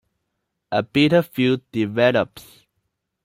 [0.71, 2.65] A bitter feud develops.